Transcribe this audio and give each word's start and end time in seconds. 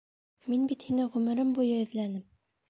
Мин 0.53 0.63
бит 0.71 0.85
һине 0.87 1.05
ғүмерем 1.17 1.53
буйы 1.59 1.77
эҙләнем! 1.83 2.27